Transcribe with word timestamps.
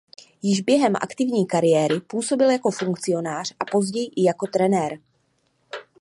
Již 0.41 0.61
během 0.61 0.93
aktivní 1.01 1.47
kariéry 1.47 1.99
působil 1.99 2.49
jako 2.49 2.71
funkcionář 2.71 3.53
a 3.59 3.65
později 3.71 4.05
i 4.15 4.23
jako 4.23 4.47
trenér. 4.47 4.99